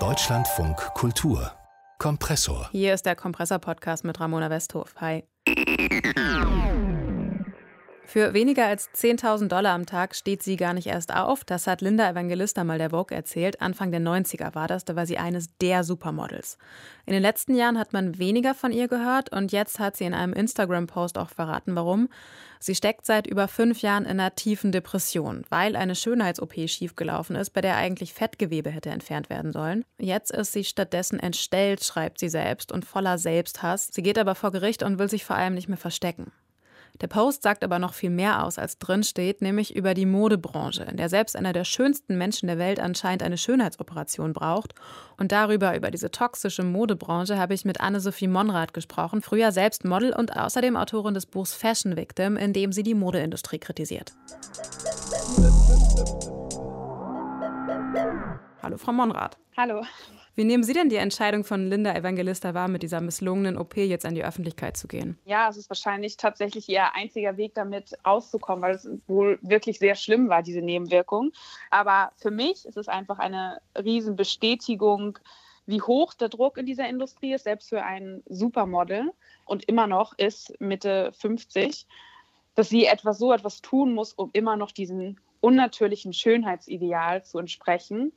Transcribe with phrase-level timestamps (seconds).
[0.00, 1.52] Deutschlandfunk Kultur
[2.00, 2.68] Kompressor.
[2.72, 4.96] Hier ist der Kompressor-Podcast mit Ramona Westhof.
[5.00, 5.22] Hi.
[8.06, 11.42] Für weniger als 10.000 Dollar am Tag steht sie gar nicht erst auf.
[11.42, 13.60] Das hat Linda Evangelista mal der Vogue erzählt.
[13.60, 14.84] Anfang der 90er war das.
[14.84, 16.58] Da war sie eines der Supermodels.
[17.06, 20.14] In den letzten Jahren hat man weniger von ihr gehört und jetzt hat sie in
[20.14, 22.08] einem Instagram-Post auch verraten, warum.
[22.60, 27.50] Sie steckt seit über fünf Jahren in einer tiefen Depression, weil eine Schönheits-OP schiefgelaufen ist,
[27.50, 29.84] bei der eigentlich Fettgewebe hätte entfernt werden sollen.
[29.98, 33.88] Jetzt ist sie stattdessen entstellt, schreibt sie selbst, und voller Selbsthass.
[33.92, 36.32] Sie geht aber vor Gericht und will sich vor allem nicht mehr verstecken.
[37.00, 40.84] Der Post sagt aber noch viel mehr aus, als drin steht, nämlich über die Modebranche,
[40.84, 44.74] in der selbst einer der schönsten Menschen der Welt anscheinend eine Schönheitsoperation braucht.
[45.16, 50.12] Und darüber, über diese toxische Modebranche, habe ich mit Anne-Sophie Monrad gesprochen, früher selbst Model
[50.12, 54.12] und außerdem Autorin des Buchs Fashion Victim, in dem sie die Modeindustrie kritisiert.
[58.62, 59.36] Hallo, Frau Monrad.
[59.56, 59.82] Hallo.
[60.36, 64.04] Wie nehmen Sie denn die Entscheidung von Linda Evangelista wahr, mit dieser misslungenen OP jetzt
[64.04, 65.16] an die Öffentlichkeit zu gehen?
[65.24, 69.94] Ja, es ist wahrscheinlich tatsächlich ihr einziger Weg, damit rauszukommen, weil es wohl wirklich sehr
[69.94, 71.30] schlimm war, diese Nebenwirkung.
[71.70, 75.20] Aber für mich ist es einfach eine Riesenbestätigung,
[75.66, 79.12] wie hoch der Druck in dieser Industrie ist, selbst für ein Supermodel
[79.44, 81.86] und immer noch ist Mitte 50,
[82.56, 88.12] dass sie etwas so etwas tun muss, um immer noch diesem unnatürlichen Schönheitsideal zu entsprechen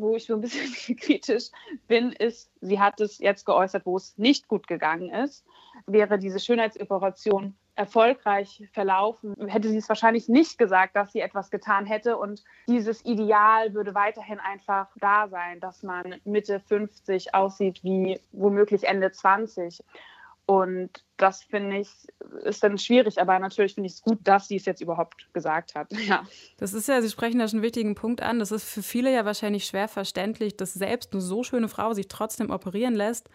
[0.00, 1.50] wo ich so ein bisschen kritisch
[1.88, 5.44] bin, ist, sie hat es jetzt geäußert, wo es nicht gut gegangen ist.
[5.86, 11.86] Wäre diese Schönheitsoperation erfolgreich verlaufen, hätte sie es wahrscheinlich nicht gesagt, dass sie etwas getan
[11.86, 12.18] hätte.
[12.18, 18.84] Und dieses Ideal würde weiterhin einfach da sein, dass man Mitte 50 aussieht wie womöglich
[18.84, 19.82] Ende 20.
[20.50, 21.88] Und das finde ich,
[22.42, 25.76] ist dann schwierig, aber natürlich finde ich es gut, dass sie es jetzt überhaupt gesagt
[25.76, 25.92] hat.
[25.92, 26.24] Ja.
[26.58, 28.40] Das ist ja, Sie sprechen da schon einen wichtigen Punkt an.
[28.40, 32.08] Das ist für viele ja wahrscheinlich schwer verständlich, dass selbst eine so schöne Frau sich
[32.08, 33.30] trotzdem operieren lässt.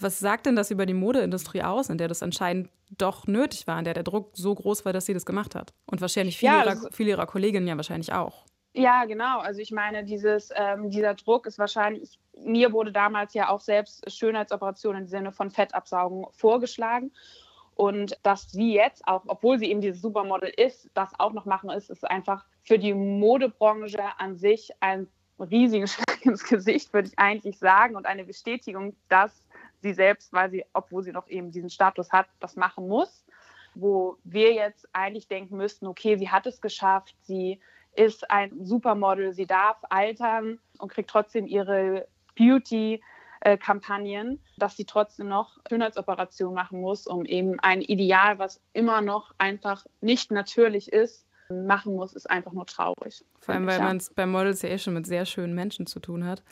[0.00, 3.78] Was sagt denn das über die Modeindustrie aus, in der das anscheinend doch nötig war,
[3.78, 5.74] in der der Druck so groß war, dass sie das gemacht hat?
[5.84, 8.46] Und wahrscheinlich viele, ja, ihrer, viele ihrer Kolleginnen ja wahrscheinlich auch.
[8.76, 9.38] Ja, genau.
[9.38, 14.10] Also ich meine, dieses, ähm, dieser Druck ist wahrscheinlich, mir wurde damals ja auch selbst
[14.10, 17.12] Schönheitsoperationen im Sinne von Fettabsaugen vorgeschlagen.
[17.76, 21.70] Und dass sie jetzt auch, obwohl sie eben dieses Supermodel ist, das auch noch machen
[21.70, 25.06] ist, ist einfach für die Modebranche an sich ein
[25.38, 29.46] riesigen Schlag ins Gesicht, würde ich eigentlich sagen, und eine Bestätigung, dass
[29.82, 33.24] sie selbst, weil sie, obwohl sie noch eben diesen Status hat, das machen muss.
[33.76, 37.60] Wo wir jetzt eigentlich denken müssten, okay, sie hat es geschafft, sie
[37.96, 42.06] ist ein Supermodel, sie darf altern und kriegt trotzdem ihre
[42.36, 49.34] Beauty-Kampagnen, dass sie trotzdem noch Schönheitsoperationen machen muss, um eben ein Ideal, was immer noch
[49.38, 53.24] einfach nicht natürlich ist, machen muss, ist einfach nur traurig.
[53.40, 56.00] Vor allem, weil man es bei Models ja eh schon mit sehr schönen Menschen zu
[56.00, 56.42] tun hat.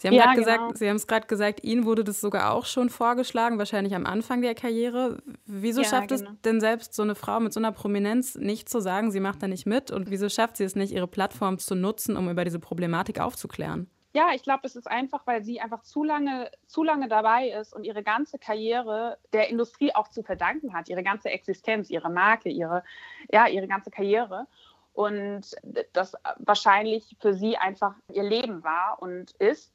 [0.00, 0.74] Sie haben ja, gesagt, genau.
[0.74, 4.42] Sie haben es gerade gesagt, Ihnen wurde das sogar auch schon vorgeschlagen, wahrscheinlich am Anfang
[4.42, 5.22] der Karriere.
[5.46, 6.30] Wieso ja, schafft genau.
[6.30, 9.42] es denn selbst so eine Frau mit so einer Prominenz nicht zu sagen, sie macht
[9.42, 9.90] da nicht mit?
[9.90, 13.88] Und wieso schafft sie es nicht, ihre Plattform zu nutzen, um über diese Problematik aufzuklären?
[14.14, 17.72] Ja, ich glaube, es ist einfach, weil sie einfach zu lange, zu lange dabei ist
[17.72, 22.50] und ihre ganze Karriere der Industrie auch zu verdanken hat, ihre ganze Existenz, ihre Marke,
[22.50, 22.84] ihre,
[23.30, 24.46] ja, ihre ganze Karriere.
[24.92, 25.56] Und
[25.94, 29.72] das wahrscheinlich für sie einfach ihr Leben war und ist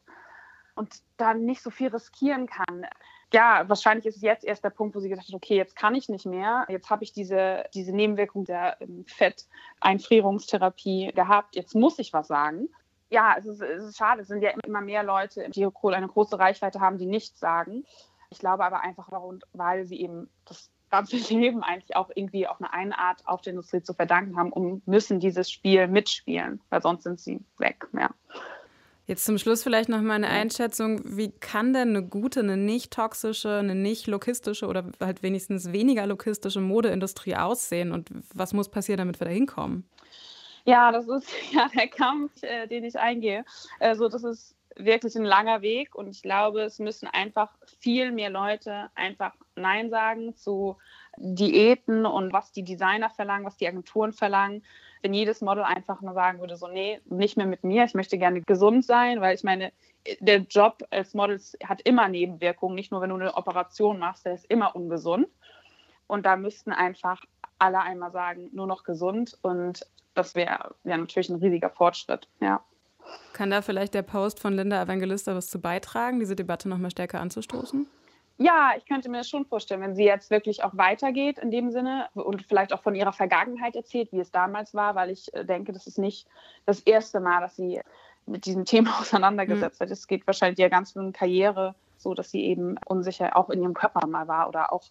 [0.75, 2.85] und dann nicht so viel riskieren kann.
[3.33, 6.09] Ja, wahrscheinlich ist jetzt erst der Punkt, wo sie gesagt hat, okay, jetzt kann ich
[6.09, 6.67] nicht mehr.
[6.69, 11.55] Jetzt habe ich diese, diese Nebenwirkung der ähm, Fetteinfrierungstherapie gehabt.
[11.55, 12.69] Jetzt muss ich was sagen
[13.09, 14.21] ja, es ist, es ist schade.
[14.21, 17.85] Es sind ja immer mehr Leute, die eine große Reichweite haben, die nichts sagen.
[18.29, 19.09] Ich glaube aber einfach,
[19.53, 23.81] weil sie eben das ganze Leben eigentlich auch irgendwie auf eine Art auf der Industrie
[23.81, 27.87] zu verdanken haben und müssen dieses Spiel mitspielen, weil sonst sind sie weg.
[27.93, 28.09] Ja.
[29.05, 30.99] Jetzt zum Schluss vielleicht noch mal eine Einschätzung.
[31.05, 36.05] Wie kann denn eine gute, eine nicht toxische, eine nicht lokistische oder halt wenigstens weniger
[36.05, 39.87] lokistische Modeindustrie aussehen und was muss passieren, damit wir da hinkommen?
[40.67, 43.45] Ja, das ist ja der Kampf, äh, den ich eingehe.
[43.79, 47.49] Also das ist wirklich ein langer Weg und ich glaube, es müssen einfach
[47.79, 50.77] viel mehr Leute einfach Nein sagen zu
[51.17, 54.63] Diäten und was die Designer verlangen, was die Agenturen verlangen.
[55.01, 58.17] Wenn jedes Model einfach nur sagen würde, so, nee, nicht mehr mit mir, ich möchte
[58.17, 59.71] gerne gesund sein, weil ich meine,
[60.19, 64.33] der Job als Model hat immer Nebenwirkungen, nicht nur wenn du eine Operation machst, der
[64.33, 65.27] ist immer ungesund.
[66.07, 67.21] Und da müssten einfach
[67.59, 72.61] alle einmal sagen, nur noch gesund und das wäre wär natürlich ein riesiger Fortschritt, ja.
[73.33, 76.91] Kann da vielleicht der Post von Linda Evangelista was zu beitragen, diese Debatte noch mal
[76.91, 77.87] stärker anzustoßen?
[78.39, 81.71] Ja, ich könnte mir das schon vorstellen, wenn sie jetzt wirklich auch weitergeht in dem
[81.71, 85.43] Sinne und vielleicht auch von ihrer Vergangenheit erzählt, wie es damals war, weil ich äh,
[85.43, 86.27] denke, das ist nicht
[86.65, 87.81] das erste Mal, dass sie
[88.27, 89.85] mit diesem Thema auseinandergesetzt mhm.
[89.85, 89.91] hat.
[89.91, 94.05] Es geht wahrscheinlich ihrer ganzen Karriere so, dass sie eben unsicher auch in ihrem Körper
[94.07, 94.83] mal war oder auch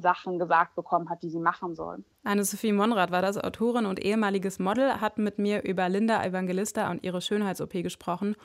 [0.00, 2.04] Sachen gesagt bekommen hat, die sie machen soll.
[2.24, 7.04] Anne-Sophie Monrad war das Autorin und ehemaliges Model, hat mit mir über Linda Evangelista und
[7.04, 8.36] ihre Schönheits-OP gesprochen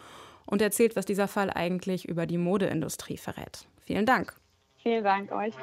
[0.46, 3.68] und erzählt, was dieser Fall eigentlich über die Modeindustrie verrät.
[3.82, 4.34] Vielen Dank.
[4.78, 5.54] Vielen Dank euch.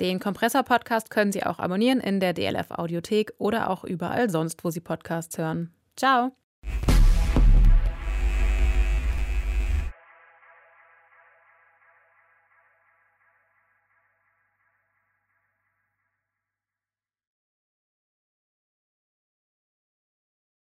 [0.00, 4.70] Den Kompressor-Podcast können Sie auch abonnieren in der DLF Audiothek oder auch überall sonst, wo
[4.70, 5.72] Sie Podcasts hören.
[5.96, 6.32] Ciao!